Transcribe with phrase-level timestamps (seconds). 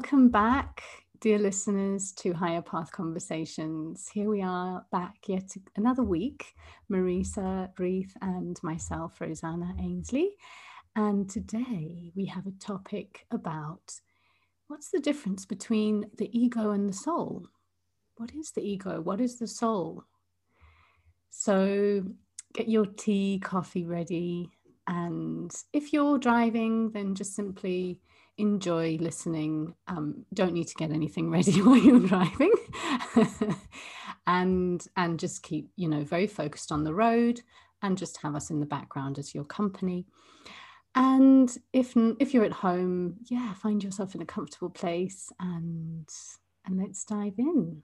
[0.00, 0.84] Welcome back,
[1.18, 4.08] dear listeners, to Higher Path Conversations.
[4.08, 6.54] Here we are back yet another week.
[6.88, 10.36] Marisa Reith and myself, Rosanna Ainsley.
[10.94, 13.92] And today we have a topic about
[14.68, 17.48] what's the difference between the ego and the soul?
[18.18, 19.00] What is the ego?
[19.00, 20.04] What is the soul?
[21.30, 22.04] So
[22.54, 24.52] get your tea, coffee ready.
[24.86, 27.98] And if you're driving, then just simply
[28.38, 29.74] enjoy listening.
[29.86, 32.52] Um, don't need to get anything ready while you're driving,
[34.26, 37.40] and and just keep you know very focused on the road,
[37.82, 40.06] and just have us in the background as your company.
[40.94, 46.08] And if if you're at home, yeah, find yourself in a comfortable place, and
[46.66, 47.82] and let's dive in.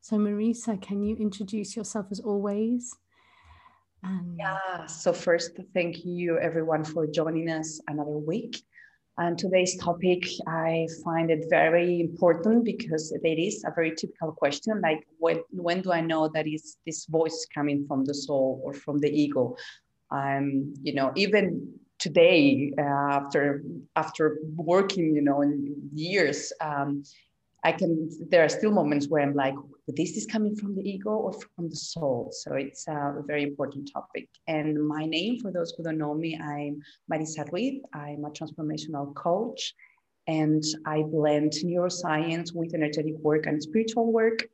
[0.00, 2.94] So Marisa, can you introduce yourself as always?
[4.02, 8.62] And yeah, so first, thank you everyone for joining us another week.
[9.18, 14.80] And today's topic, I find it very important because it is a very typical question
[14.80, 18.72] like, when, when do I know that is this voice coming from the soul or
[18.72, 19.56] from the ego?
[20.10, 23.62] Um, you know, even today, uh, after
[23.94, 27.04] after working, you know, in years, um,
[27.62, 29.54] I can, there are still moments where I'm like,
[29.86, 32.30] this is coming from the ego or from the soul.
[32.32, 34.28] So it's a very important topic.
[34.46, 36.80] And my name, for those who don't know me, I'm
[37.12, 37.82] Marisa Ruiz.
[37.92, 39.74] I'm a transformational coach
[40.26, 44.46] and I blend neuroscience with energetic work and spiritual work.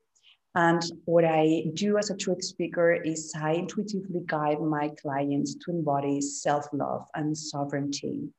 [0.55, 5.70] And what I do as a truth speaker is I intuitively guide my clients to
[5.70, 8.31] embody self love and sovereignty.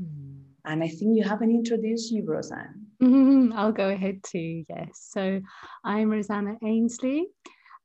[0.00, 0.42] Mm.
[0.66, 2.86] And I think you haven't introduced you, Roseanne.
[3.56, 5.08] I'll go ahead too, yes.
[5.12, 5.40] So
[5.84, 7.26] I'm Rosanna Ainsley,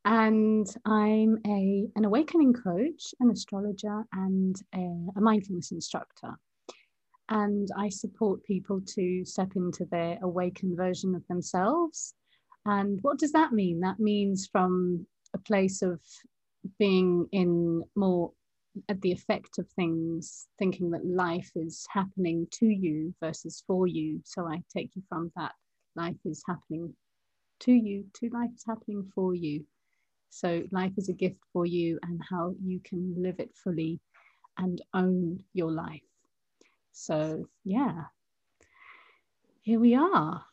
[0.05, 4.79] and I'm a, an awakening coach, an astrologer, and a,
[5.17, 6.31] a mindfulness instructor.
[7.29, 12.13] And I support people to step into their awakened version of themselves.
[12.65, 13.81] And what does that mean?
[13.81, 16.01] That means from a place of
[16.79, 18.31] being in more
[18.89, 24.21] at the effect of things, thinking that life is happening to you versus for you.
[24.25, 25.53] So I take you from that
[25.95, 26.93] life is happening
[27.59, 29.65] to you to life is happening for you.
[30.29, 33.99] So life is a gift for you and how you can live it fully
[34.57, 36.01] and own your life.
[36.91, 38.03] So yeah,
[39.61, 40.43] here we are.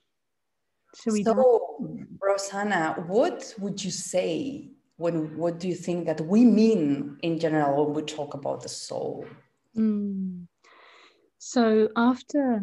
[0.94, 6.44] Shall we so, Rosanna, what would you say when what do you think that we
[6.44, 9.26] mean in general when we talk about the soul
[9.76, 10.46] mm.
[11.38, 12.60] so after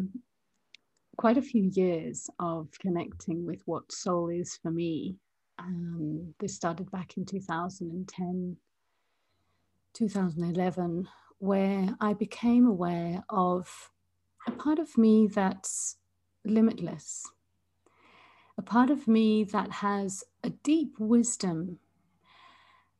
[1.16, 5.16] quite a few years of connecting with what soul is for me
[5.58, 8.56] um, this started back in 2010
[9.94, 13.90] 2011 where i became aware of
[14.46, 15.96] a part of me that's
[16.44, 17.24] limitless
[18.58, 21.78] a part of me that has a deep wisdom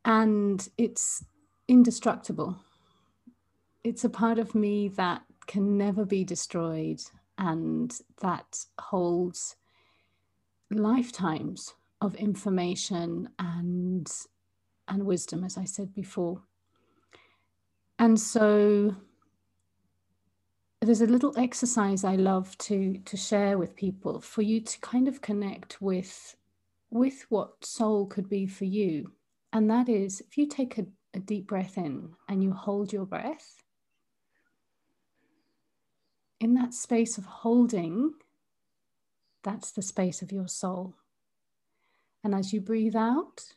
[0.05, 1.25] and it's
[1.69, 2.57] indestructible.
[3.85, 7.01] It's a part of me that can never be destroyed
[7.39, 9.57] and that holds
[10.71, 14.11] lifetimes of information and
[14.89, 16.43] and wisdom as i said before
[17.99, 18.95] and so
[20.81, 25.09] there's a little exercise i love to to share with people for you to kind
[25.09, 26.37] of connect with
[26.91, 29.13] with what soul could be for you
[29.53, 33.07] and that is if you take a, a deep breath in and you hold your
[33.07, 33.63] breath,
[36.41, 38.15] in that space of holding,
[39.43, 40.97] that's the space of your soul.
[42.25, 43.55] And as you breathe out,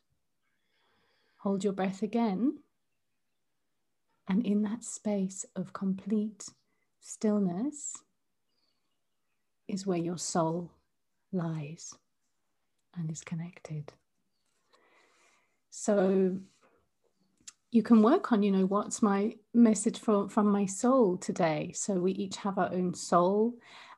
[1.38, 2.60] hold your breath again.
[4.28, 6.50] And in that space of complete
[7.00, 7.96] stillness
[9.68, 10.72] is where your soul
[11.32, 11.94] lies
[12.96, 13.94] and is connected.
[15.78, 16.40] So
[17.70, 21.74] you can work on, you know, what's my message from, from my soul today?
[21.76, 23.56] So we each have our own soul,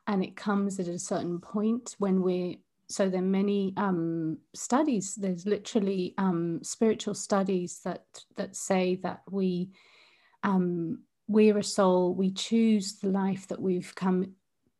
[0.08, 2.56] and it comes at a certain point when we're
[2.88, 8.04] so there are many um, studies there's literally um, spiritual studies that
[8.36, 9.70] that say that we
[10.42, 14.32] um, we're a soul we choose the life that we've come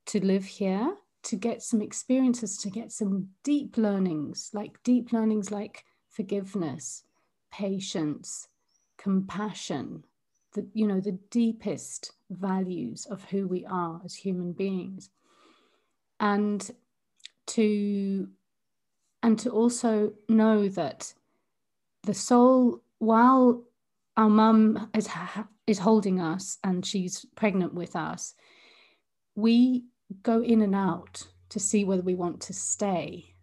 [0.07, 5.51] to live here to get some experiences to get some deep learnings like deep learnings
[5.51, 5.85] like
[6.19, 7.05] forgiveness,
[7.53, 8.49] patience,
[8.97, 10.03] compassion,
[10.55, 15.11] the, you know, the deepest values of who we are as human beings.
[16.19, 16.69] And
[17.47, 18.29] to
[19.23, 21.15] and to also know that
[22.03, 23.63] the soul, while
[24.17, 25.09] our mum is,
[25.69, 28.35] is holding us and she's pregnant with us,
[29.37, 29.85] we
[30.25, 33.35] go in and out to see whether we want to stay.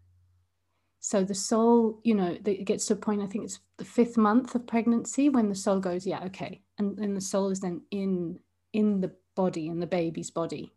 [1.06, 4.18] So the soul, you know, it gets to a point, I think it's the fifth
[4.18, 6.64] month of pregnancy when the soul goes, yeah, okay.
[6.80, 8.40] And then the soul is then in
[8.74, 10.74] in the body, in the baby's body.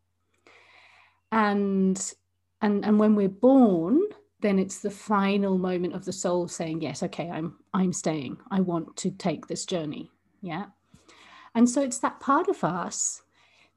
[1.32, 1.98] And
[2.60, 4.02] and and when we're born,
[4.40, 8.36] then it's the final moment of the soul saying, yes, okay, I'm I'm staying.
[8.50, 10.10] I want to take this journey.
[10.42, 10.66] Yeah.
[11.54, 13.22] And so it's that part of us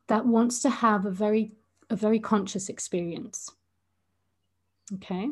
[0.08, 1.54] that wants to have a very
[1.90, 3.50] a very conscious experience.
[4.96, 5.30] Okay.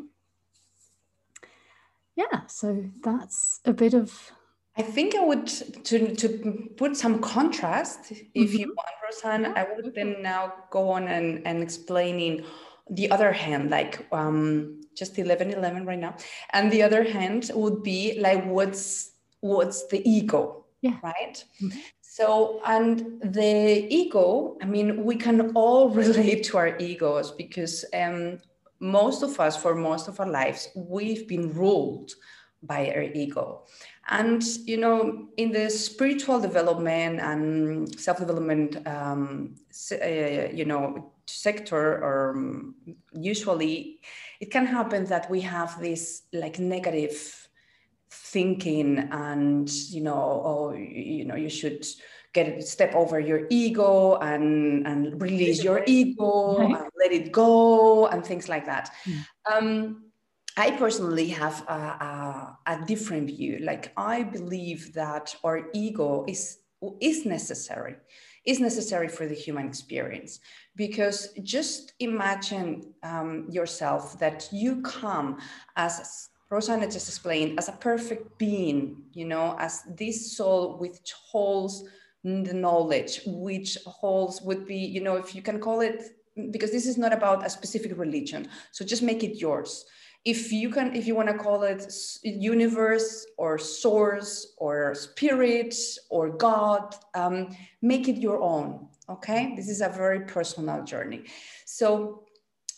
[2.16, 4.32] Yeah, so that's a bit of
[4.76, 5.46] I think I would
[5.84, 6.28] to to
[6.76, 8.56] put some contrast, if mm-hmm.
[8.56, 9.52] you want, Rosanne, yeah.
[9.56, 12.44] I would then now go on and, and explaining
[12.88, 16.14] the other hand, like um just 11 11 right now.
[16.52, 20.98] And the other hand would be like what's what's the ego, yeah.
[21.02, 21.44] right?
[21.62, 21.78] Mm-hmm.
[22.00, 28.38] So, and the ego, I mean, we can all relate to our egos because um,
[28.80, 32.12] most of us, for most of our lives, we've been ruled
[32.62, 33.66] by our ego.
[34.08, 39.54] And, you know, in the spiritual development and self development, um,
[39.92, 40.06] uh,
[40.52, 42.74] you know, sector, or um,
[43.12, 44.00] usually
[44.40, 47.48] it can happen that we have this like negative
[48.12, 51.86] thinking and you know oh you know you should
[52.32, 56.80] get step over your ego and and release your ego right.
[56.80, 58.90] and let it go and things like that.
[59.06, 59.26] Mm.
[59.52, 60.04] um,
[60.56, 63.58] i personally have a, a, a different view.
[63.60, 66.58] Like i believe that our ego is
[67.00, 67.96] is necessary.
[68.44, 70.40] Is necessary for the human experience.
[70.76, 75.38] Because just imagine um, yourself that you come
[75.76, 81.84] as Rosanna just explained as a perfect being, you know, as this soul which holds
[82.24, 86.02] the knowledge, which holds would be, you know, if you can call it,
[86.50, 88.48] because this is not about a specific religion.
[88.72, 89.84] So just make it yours.
[90.24, 91.90] If you can, if you want to call it
[92.22, 95.74] universe or source or spirit
[96.10, 98.88] or God, um, make it your own.
[99.08, 99.54] Okay.
[99.56, 101.24] This is a very personal journey.
[101.64, 102.24] So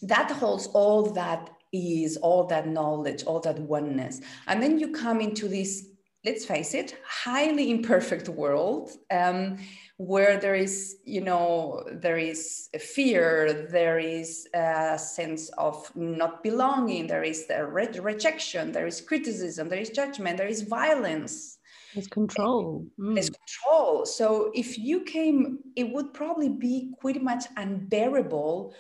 [0.03, 4.21] that holds all that is, all that knowledge, all that oneness.
[4.47, 5.89] And then you come into this,
[6.25, 9.59] let's face it, highly imperfect world um,
[9.97, 17.09] where there is, you know, there is fear, there is a sense of not belonging,
[17.09, 21.59] there is the re- rejection, there is criticism, there is judgment, there is violence.
[21.95, 22.87] There's control.
[22.99, 23.15] Mm.
[23.15, 24.07] There's control.
[24.07, 28.75] So if you came, it would probably be pretty much unbearable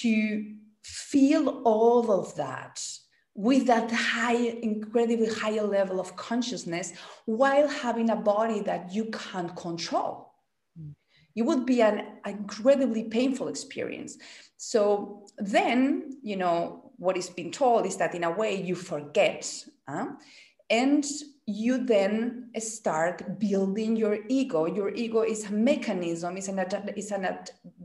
[0.00, 2.80] to feel all of that
[3.36, 6.92] with that high, incredibly higher level of consciousness
[7.26, 10.32] while having a body that you can't control.
[11.34, 14.16] It would be an incredibly painful experience.
[14.56, 19.46] So then, you know, what is being told is that in a way you forget.
[19.86, 20.12] Huh?
[20.70, 21.04] And
[21.46, 24.64] you then start building your ego.
[24.66, 26.58] Your ego is a mechanism, it's an,
[26.96, 27.38] is an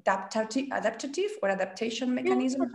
[0.06, 2.72] adaptative, adaptative or adaptation mechanism?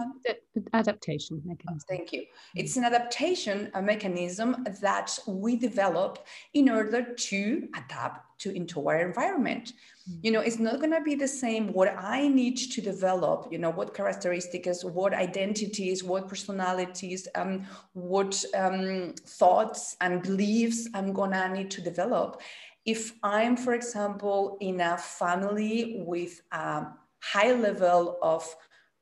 [0.73, 1.79] Adaptation mechanism.
[1.83, 2.25] Oh, thank you.
[2.55, 9.01] It's an adaptation a mechanism that we develop in order to adapt to into our
[9.01, 9.73] environment.
[10.11, 10.19] Mm.
[10.23, 13.59] You know, it's not going to be the same what I need to develop, you
[13.59, 21.33] know, what characteristics, what identities, what personalities, um, what um, thoughts and beliefs I'm going
[21.33, 22.41] to need to develop.
[22.85, 26.87] If I'm, for example, in a family with a
[27.23, 28.47] high level of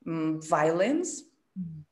[0.07, 1.23] um, violence,
[1.59, 1.83] mm.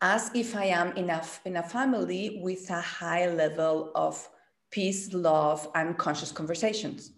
[0.00, 4.28] as if I am in a, in a family with a high level of
[4.70, 7.12] peace, love, and conscious conversations.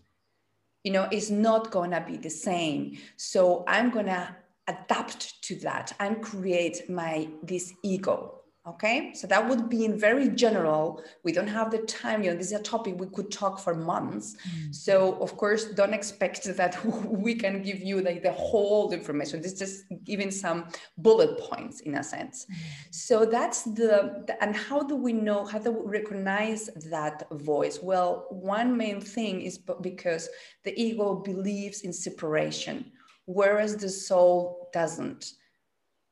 [0.84, 2.98] You know, it's not gonna be the same.
[3.16, 4.36] So I'm gonna
[4.68, 8.38] adapt to that and create my this ego
[8.68, 11.02] Okay, so that would be in very general.
[11.24, 13.74] We don't have the time, you know, this is a topic we could talk for
[13.74, 14.36] months.
[14.36, 14.72] Mm-hmm.
[14.72, 19.40] So, of course, don't expect that we can give you like the whole information.
[19.40, 20.66] This is just giving some
[20.98, 22.44] bullet points in a sense.
[22.44, 22.60] Mm-hmm.
[22.90, 27.78] So, that's the, the, and how do we know, how do we recognize that voice?
[27.82, 30.28] Well, one main thing is because
[30.64, 32.92] the ego believes in separation,
[33.24, 35.32] whereas the soul doesn't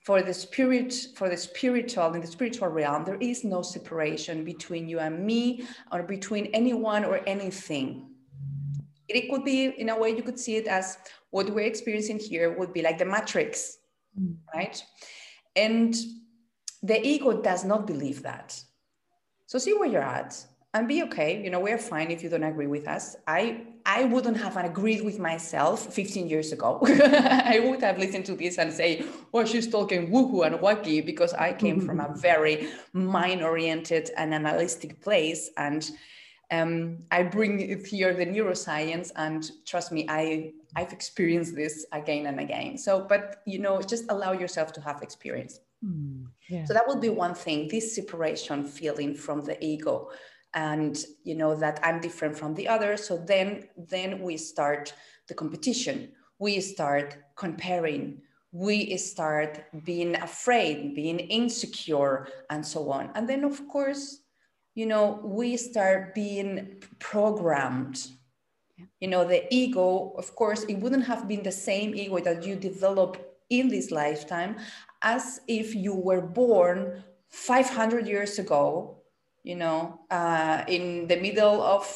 [0.07, 4.89] for the spirit for the spiritual in the spiritual realm there is no separation between
[4.89, 8.09] you and me or between anyone or anything.
[9.09, 10.97] It could be in a way you could see it as
[11.31, 13.79] what we're experiencing here would be like the matrix
[14.17, 14.37] mm.
[14.55, 14.81] right?
[15.57, 15.93] And
[16.85, 18.63] the ego does not believe that.
[19.47, 20.33] So see where you're at
[20.76, 21.42] and be okay.
[21.42, 23.16] You know we're fine if you don't agree with us.
[23.26, 26.80] I i wouldn't have agreed with myself 15 years ago.
[26.85, 31.33] I would have listened to this and say well she's talking woohoo and wacky because
[31.35, 35.50] i came from a very mind oriented and analytic place.
[35.56, 35.90] And
[36.50, 37.52] um, i bring
[37.85, 42.76] here the neuroscience and trust me i i've experienced this again and again.
[42.76, 45.61] So but you know just allow yourself to have experience.
[45.85, 46.64] Mm, yeah.
[46.64, 50.11] so that would be one thing this separation feeling from the ego
[50.57, 53.07] and you know that i'm different from the others.
[53.07, 54.93] So then then we start
[55.29, 56.13] the competition.
[56.39, 58.23] We start comparing.
[58.53, 63.11] We start being afraid being insecure and so on.
[63.15, 64.23] And then of course
[64.75, 68.09] you know we start being programmed.
[69.01, 72.57] You know the ego of course it wouldn't have been the same ego that you
[72.57, 73.19] develop
[73.51, 74.57] in this lifetime
[75.03, 78.96] as if you were born 500 years ago
[79.47, 81.87] you know, uh, in the middle of,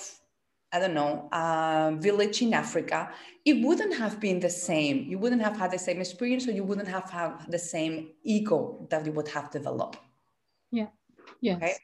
[0.73, 3.11] I don't know, a village in Africa,
[3.45, 5.04] it wouldn't have been the same.
[5.11, 8.87] You wouldn't have had the same experience, or you wouldn't have had the same ego
[8.90, 9.99] that you would have developed.
[10.71, 10.90] Yeah.
[11.40, 11.57] Yes.
[11.57, 11.75] Okay.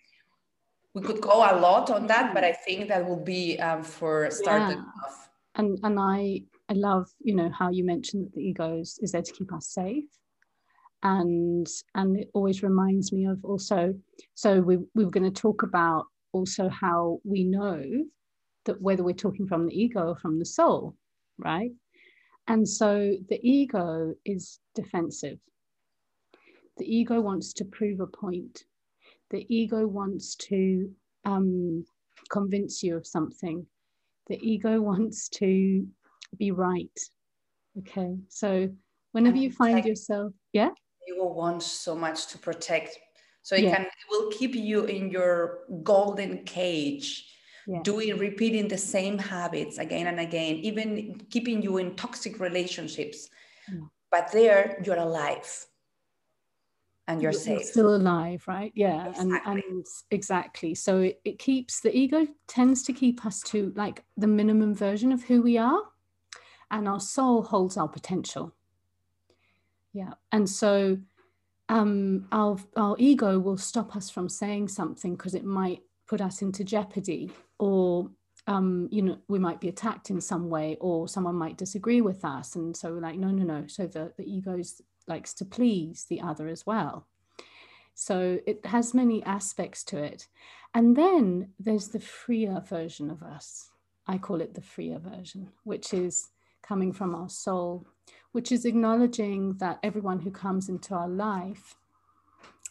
[0.95, 4.31] We could go a lot on that, but I think that will be um, for
[4.31, 5.05] starting yeah.
[5.05, 5.29] off.
[5.57, 9.13] And and I I love you know how you mentioned that the ego is, is
[9.13, 10.05] there to keep us safe
[11.03, 13.95] and and it always reminds me of also
[14.35, 17.83] so we, we were going to talk about also how we know
[18.65, 20.97] that whether we're talking from the ego or from the soul
[21.39, 21.71] right?
[22.49, 25.39] And so the ego is defensive.
[26.77, 28.65] The ego wants to prove a point.
[29.31, 30.91] The ego wants to
[31.25, 31.85] um,
[32.31, 33.67] convince you of something.
[34.29, 35.87] The ego wants to
[36.39, 36.99] be right
[37.79, 38.17] okay?
[38.29, 38.69] So
[39.13, 40.71] whenever you find yourself yeah
[41.07, 42.99] you will want so much to protect
[43.43, 43.77] so it yeah.
[43.77, 47.29] can it will keep you in your golden cage
[47.67, 47.81] yeah.
[47.83, 53.29] doing repeating the same habits again and again even keeping you in toxic relationships
[53.73, 53.81] yeah.
[54.11, 55.67] but there you're alive
[57.09, 59.33] and you're, you're safe still alive right yeah exactly.
[59.47, 64.03] and and exactly so it, it keeps the ego tends to keep us to like
[64.17, 65.83] the minimum version of who we are
[66.71, 68.53] and our soul holds our potential
[69.97, 70.13] yeah.
[70.31, 70.99] And so
[71.71, 76.43] um, our, our ego will stop us from saying something because it might put us
[76.43, 78.11] into jeopardy or
[78.47, 82.27] um, you know we might be attacked in some way or someone might disagree with
[82.27, 82.57] us.
[82.57, 83.67] And so we're like no no no.
[83.69, 84.61] So the, the ego
[85.09, 87.07] likes to please the other as well.
[87.95, 90.29] So it has many aspects to it.
[90.75, 93.71] And then there's the freer version of us.
[94.07, 96.29] I call it the freer version which is
[96.63, 97.87] coming from our soul
[98.33, 101.77] which is acknowledging that everyone who comes into our life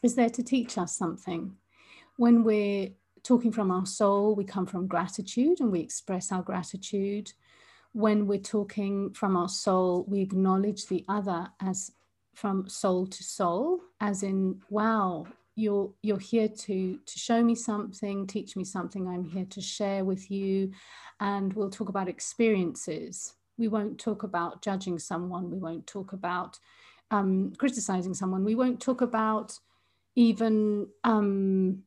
[0.03, 1.55] is there to teach us something.
[2.17, 2.89] When we're
[3.23, 7.33] talking from our soul, we come from gratitude and we express our gratitude.
[7.93, 11.91] When we're talking from our soul, we acknowledge the other as
[12.35, 15.25] from soul to soul, as in, wow,
[15.55, 20.03] you're you're here to to show me something teach me something i'm here to share
[20.03, 20.69] with you
[21.21, 25.49] and we'll talk about experiences we won't talk about judging someone.
[25.49, 26.59] We won't talk about
[27.11, 28.43] um, criticizing someone.
[28.43, 29.57] We won't talk about
[30.15, 31.83] even, um,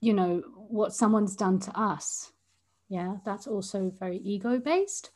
[0.00, 2.32] you know, what someone's done to us.
[2.90, 5.10] Yeah, that's also very ego based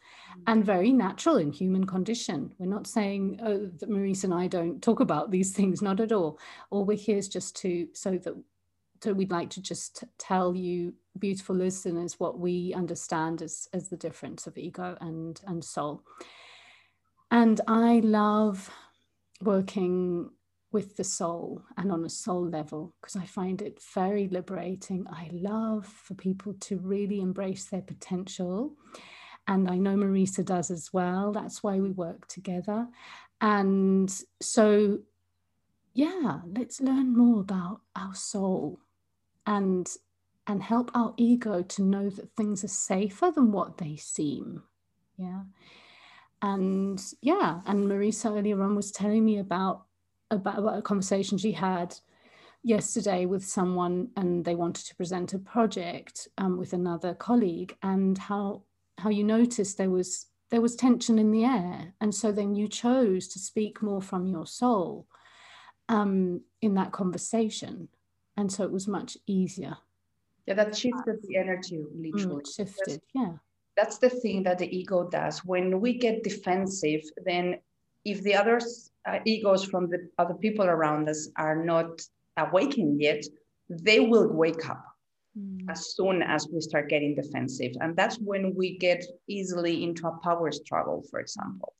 [0.47, 2.53] and very natural in human condition.
[2.59, 6.11] We're not saying oh, that Marisa and I don't talk about these things, not at
[6.11, 6.39] all.
[6.71, 8.35] All we're here is just to so that
[9.03, 13.97] so we'd like to just tell you beautiful listeners what we understand as, as the
[13.97, 16.03] difference of ego and, and soul.
[17.31, 18.71] And I love
[19.43, 20.31] working
[20.71, 25.07] with the soul and on a soul level because I find it very liberating.
[25.11, 28.75] I love for people to really embrace their potential.
[29.47, 31.33] And I know Marisa does as well.
[31.33, 32.87] That's why we work together.
[33.41, 34.13] And
[34.43, 34.99] so,
[35.95, 38.81] yeah, let's learn more about our soul
[39.49, 39.89] and
[40.47, 44.63] and help our ego to know that things are safer than what they seem.
[45.17, 45.43] Yeah.
[46.41, 49.87] And yeah and marisa earlier on was telling me about
[50.31, 51.97] about, about a conversation she had
[52.63, 58.19] yesterday with someone and they wanted to present a project um, with another colleague and
[58.19, 58.63] how
[58.99, 61.95] how you noticed there was there was tension in the air.
[62.01, 65.07] And so then you chose to speak more from your soul
[65.89, 67.89] um, in that conversation
[68.39, 69.77] and so it was much easier
[70.47, 73.33] yeah that shifted the energy literally mm, shifted yeah
[73.77, 77.59] that's the thing that the ego does when we get defensive then
[78.05, 78.59] if the other
[79.07, 82.01] uh, egos from the other people around us are not
[82.39, 83.23] awakened yet
[83.69, 84.85] they will wake up
[85.39, 85.61] mm.
[85.69, 87.73] as soon as we start getting defensive.
[87.81, 91.75] And that's when we get easily into a power struggle, for example.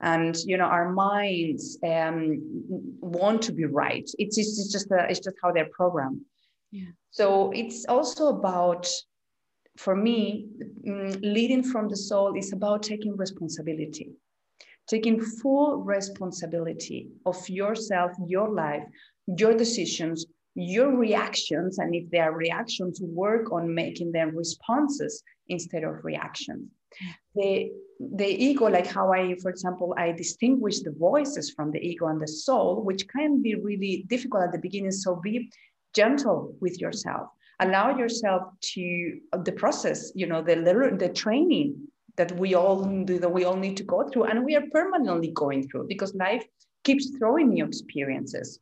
[0.00, 2.38] And you know, our minds um,
[3.00, 4.08] want to be right.
[4.18, 6.22] It's, it's just a, it's just how they're programmed.
[6.70, 6.92] Yeah.
[7.10, 8.88] So it's also about,
[9.76, 10.46] for me,
[10.86, 14.12] mm, leading from the soul is about taking responsibility
[14.90, 18.82] taking full responsibility of yourself, your life,
[19.38, 25.84] your decisions, your reactions, and if they are reactions, work on making them responses instead
[25.84, 26.66] of reactions.
[27.34, 32.06] The, the ego, like how I, for example, I distinguish the voices from the ego
[32.06, 34.90] and the soul, which can be really difficult at the beginning.
[34.90, 35.52] So be
[35.94, 37.28] gentle with yourself.
[37.60, 38.42] Allow yourself
[38.74, 40.56] to uh, the process, you know, the
[40.98, 41.76] the training
[42.16, 45.68] that we all that we all need to go through, and we are permanently going
[45.68, 46.44] through because life
[46.84, 48.60] keeps throwing new experiences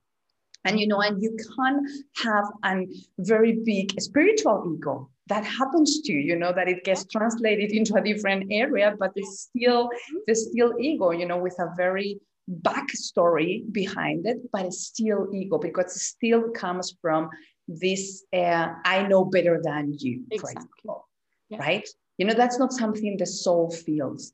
[0.64, 1.86] and you know and you can
[2.24, 2.86] have a
[3.18, 7.94] very big spiritual ego that happens to you you know that it gets translated into
[7.94, 9.88] a different area but it's still
[10.26, 12.18] the still ego you know with a very
[12.62, 17.28] backstory behind it but it's still ego because it still comes from
[17.68, 20.38] this uh, i know better than you exactly.
[20.38, 21.08] for example
[21.48, 21.58] yeah.
[21.58, 21.88] right?
[22.18, 24.32] You know that's not something the soul feels.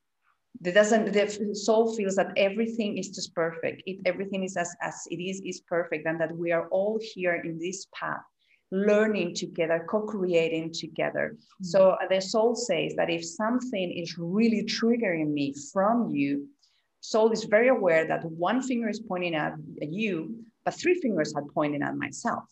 [0.60, 3.82] The doesn't the soul feels that everything is just perfect.
[3.86, 7.34] It everything is as as it is is perfect and that we are all here
[7.34, 8.22] in this path
[8.74, 11.64] learning together co-creating together mm-hmm.
[11.64, 16.48] so uh, the soul says that if something is really triggering me from you
[17.00, 21.44] soul is very aware that one finger is pointing at you but three fingers are
[21.54, 22.44] pointing at myself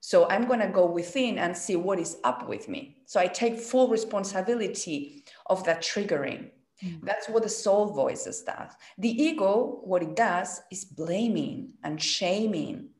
[0.00, 3.26] so i'm going to go within and see what is up with me so i
[3.26, 6.50] take full responsibility of that triggering
[6.84, 7.00] Mm.
[7.02, 8.72] That's what the soul voices does.
[8.98, 12.90] The ego, what it does is blaming and shaming.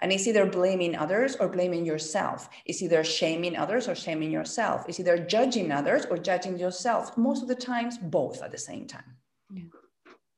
[0.00, 2.48] And it's either blaming others or blaming yourself.
[2.64, 4.84] It's either shaming others or shaming yourself.
[4.88, 7.16] It's either judging others or judging yourself.
[7.16, 9.16] Most of the times, both at the same time.
[9.52, 9.64] Yeah.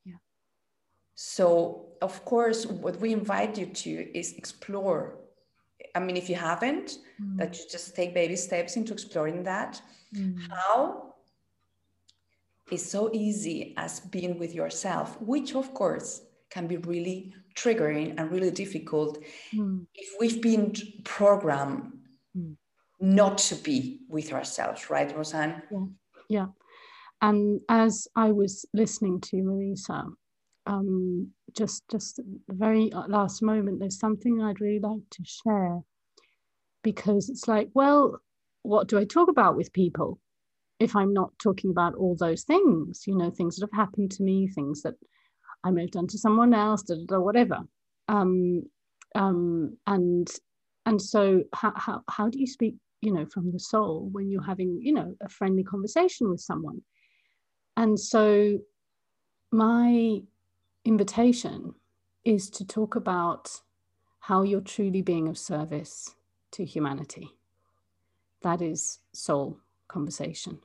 [0.04, 0.14] Yeah.
[1.14, 5.18] So, of course, what we invite you to is explore.
[5.94, 7.36] I mean, if you haven't, mm.
[7.38, 9.80] that you just take baby steps into exploring that.
[10.14, 10.38] Mm.
[10.50, 11.14] How
[12.70, 18.30] is so easy as being with yourself, which of course can be really triggering and
[18.30, 19.22] really difficult
[19.54, 19.86] mm.
[19.94, 21.92] if we've been programmed
[22.36, 22.56] mm.
[23.00, 25.62] not to be with ourselves, right, Roseanne?
[25.70, 25.86] Yeah.
[26.28, 26.46] yeah.
[27.20, 30.12] And as I was listening to Marisa,
[30.66, 35.80] um, just just the very last moment, there's something I'd really like to share
[36.82, 38.18] because it's like, well,
[38.62, 40.18] what do I talk about with people?
[40.82, 44.22] if I'm not talking about all those things, you know, things that have happened to
[44.22, 44.94] me, things that
[45.64, 47.60] I may have done to someone else, or whatever.
[48.08, 48.64] Um,
[49.14, 50.28] um, and
[50.86, 54.42] and so how, how how do you speak, you know, from the soul when you're
[54.42, 56.82] having, you know, a friendly conversation with someone?
[57.76, 58.58] And so
[59.50, 60.20] my
[60.84, 61.74] invitation
[62.24, 63.60] is to talk about
[64.20, 66.14] how you're truly being of service
[66.52, 67.30] to humanity.
[68.42, 70.58] That is soul conversation.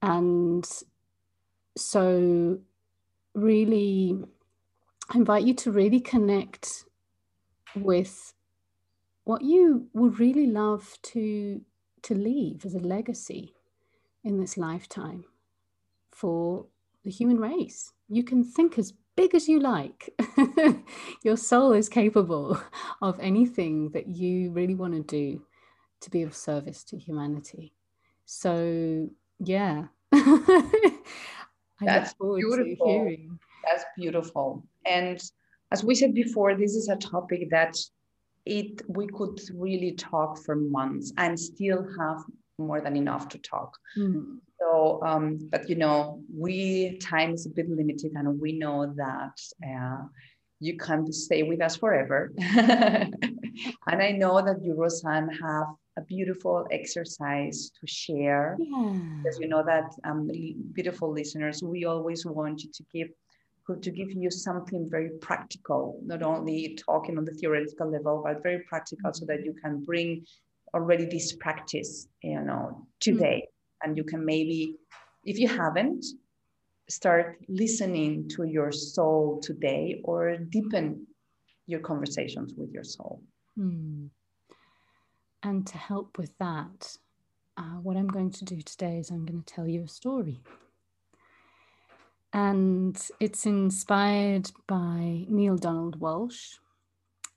[0.00, 0.68] And
[1.76, 2.58] so,
[3.34, 4.18] really,
[5.10, 6.84] I invite you to really connect
[7.74, 8.34] with
[9.24, 11.60] what you would really love to,
[12.02, 13.54] to leave as a legacy
[14.24, 15.24] in this lifetime
[16.10, 16.66] for
[17.04, 17.92] the human race.
[18.08, 20.10] You can think as big as you like.
[21.22, 22.60] Your soul is capable
[23.00, 25.42] of anything that you really want to do
[26.00, 27.74] to be of service to humanity.
[28.24, 29.84] So yeah.
[31.84, 33.16] That's beautiful.
[33.64, 34.64] That's beautiful.
[34.86, 35.22] And
[35.70, 37.76] as we said before, this is a topic that
[38.44, 42.22] it we could really talk for months and still have
[42.58, 43.76] more than enough to talk.
[43.96, 44.38] Mm.
[44.58, 49.36] So, um, but you know, we time is a bit limited, and we know that
[49.66, 50.04] uh,
[50.60, 52.32] you can't stay with us forever.
[52.38, 53.12] and
[53.86, 55.66] I know that you, Roseanne, have
[55.98, 58.98] a beautiful exercise to share yeah.
[59.22, 60.30] because you know that um,
[60.72, 63.08] beautiful listeners we always want you to give
[63.80, 68.60] to give you something very practical not only talking on the theoretical level but very
[68.68, 69.18] practical mm-hmm.
[69.18, 70.24] so that you can bring
[70.74, 73.88] already this practice you know today mm-hmm.
[73.88, 74.76] and you can maybe
[75.24, 76.04] if you haven't
[76.88, 81.06] start listening to your soul today or deepen
[81.66, 83.22] your conversations with your soul
[83.58, 84.08] mm.
[85.42, 86.96] And to help with that,
[87.56, 90.40] uh, what I'm going to do today is I'm going to tell you a story.
[92.32, 96.58] And it's inspired by Neale Donald Walsch.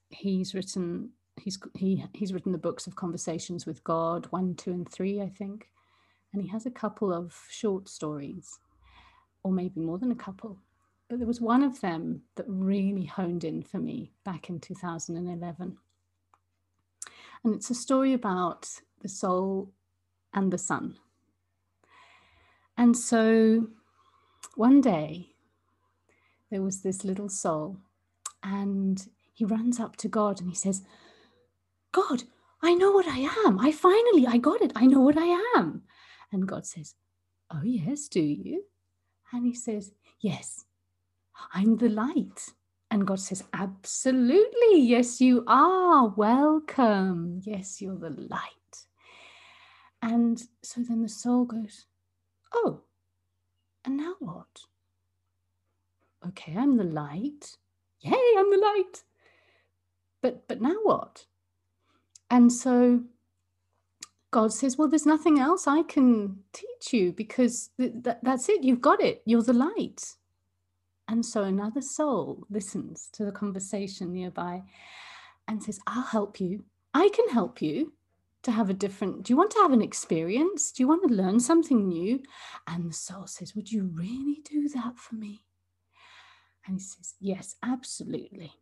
[0.10, 4.90] He's written he's he he's written the books of conversations with God, one, two, and
[4.90, 5.70] three, I think,
[6.34, 8.60] and he has a couple of short stories,
[9.44, 10.58] or maybe more than a couple.
[11.10, 15.78] But there was one of them that really honed in for me back in 2011.
[17.46, 18.68] And it's a story about
[19.04, 19.72] the soul
[20.34, 20.96] and the sun.
[22.76, 23.68] And so
[24.56, 25.36] one day
[26.50, 27.78] there was this little soul,
[28.42, 30.82] and he runs up to God and he says,
[31.92, 32.24] God,
[32.64, 33.60] I know what I am.
[33.60, 34.72] I finally, I got it.
[34.76, 35.84] I know what I am.
[36.32, 36.96] And God says,
[37.52, 38.64] Oh, yes, do you?
[39.32, 40.66] And he says, Yes,
[41.54, 42.54] I'm the light.
[42.92, 44.82] And God says, Absolutely.
[44.82, 46.08] Yes, you are.
[46.10, 47.42] Welcome.
[47.44, 48.86] Yes, you're the light.
[50.02, 51.86] And so then the soul goes,
[52.54, 52.82] Oh,
[53.86, 54.62] and now what?
[56.28, 57.58] Okay, I'm the light.
[58.02, 59.04] Yay, I'm the light.
[60.22, 61.26] But but now what?
[62.32, 63.04] And so
[64.32, 68.64] God says, Well, there's nothing else I can teach you because th- th- that's it.
[68.64, 69.24] You've got it.
[69.26, 70.16] You're the light.
[71.08, 74.64] And so another soul listens to the conversation nearby
[75.48, 76.64] and says, I'll help you.
[76.94, 77.94] I can help you
[78.44, 79.24] to have a different.
[79.24, 80.72] Do you want to have an experience?
[80.72, 82.22] Do you want to learn something new?
[82.68, 85.44] And the soul says, Would you really do that for me?
[86.66, 88.54] And he says, Yes, absolutely.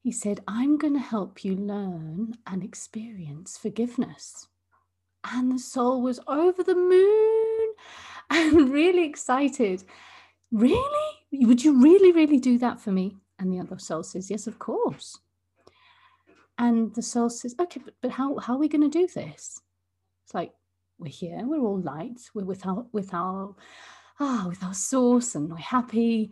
[0.00, 4.46] He said, I'm going to help you learn and experience forgiveness.
[5.24, 7.74] And the soul was over the moon
[8.30, 9.82] and really excited.
[10.52, 11.12] Really?
[11.32, 13.16] Would you really, really do that for me?
[13.38, 15.18] And the other soul says, Yes, of course.
[16.58, 19.60] And the soul says, Okay, but, but how, how are we going to do this?
[20.24, 20.52] It's like,
[20.98, 23.54] we're here, we're all light, we're with our with our
[24.18, 26.30] ah, oh, with our source, and we're happy,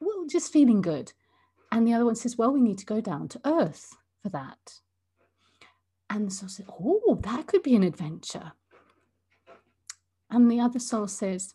[0.00, 1.12] we're just feeling good.
[1.70, 4.80] And the other one says, Well, we need to go down to earth for that.
[6.10, 8.52] And the soul says, Oh, that could be an adventure.
[10.30, 11.54] And the other soul says,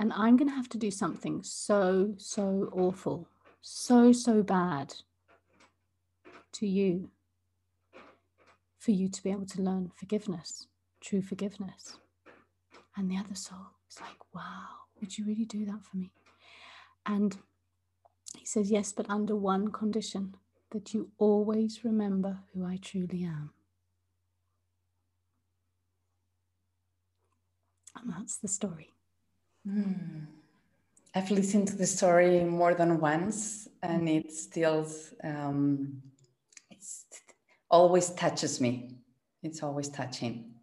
[0.00, 3.28] and I'm going to have to do something so, so awful,
[3.60, 4.94] so, so bad
[6.52, 7.10] to you
[8.78, 10.66] for you to be able to learn forgiveness,
[11.02, 11.98] true forgiveness.
[12.96, 13.58] And the other soul
[13.90, 14.68] is like, wow,
[15.00, 16.10] would you really do that for me?
[17.04, 17.36] And
[18.38, 20.34] he says, yes, but under one condition
[20.70, 23.50] that you always remember who I truly am.
[27.96, 28.89] And that's the story.
[29.66, 30.26] Mm.
[31.14, 34.86] I've listened to the story more than once, and it still
[35.24, 36.02] um,
[36.70, 37.06] it's
[37.68, 38.96] always touches me.
[39.42, 40.54] It's always touching.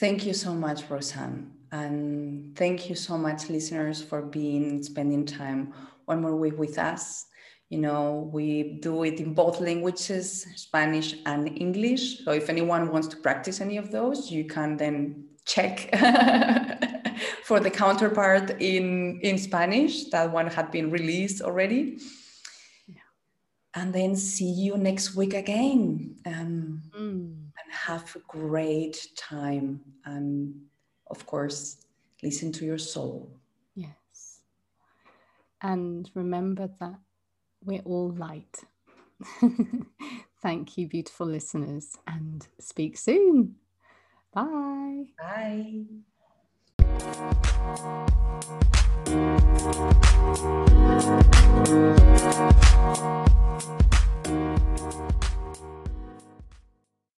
[0.00, 5.74] Thank you so much, Roseanne, and thank you so much, listeners, for being spending time
[6.06, 7.26] one more week with us.
[7.68, 12.24] You know, we do it in both languages, Spanish and English.
[12.24, 15.88] So if anyone wants to practice any of those, you can then check
[17.42, 20.04] for the counterpart in in Spanish.
[20.10, 21.98] That one had been released already.
[22.86, 23.08] Yeah.
[23.74, 26.16] And then see you next week again.
[26.26, 27.34] Um, mm.
[27.60, 29.80] And have a great time.
[30.04, 30.54] And
[31.10, 31.78] of course,
[32.22, 33.30] listen to your soul.
[33.74, 34.42] Yes.
[35.62, 37.00] And remember that
[37.64, 38.64] we're all light.
[40.40, 43.56] Thank you, beautiful listeners, and speak soon.
[44.34, 45.06] Bye.
[45.18, 45.84] Bye.